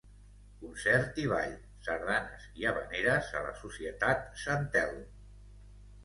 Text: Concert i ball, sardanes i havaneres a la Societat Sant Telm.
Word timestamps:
Concert 0.59 1.17
i 1.23 1.25
ball, 1.33 1.51
sardanes 1.87 2.47
i 2.61 2.65
havaneres 2.69 3.29
a 3.39 3.43
la 3.49 3.51
Societat 3.59 4.25
Sant 4.45 4.65
Telm. 4.77 5.05